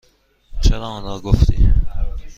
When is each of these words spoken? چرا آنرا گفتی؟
چرا 0.61 0.83
آنرا 0.85 1.19
گفتی؟ 1.19 1.73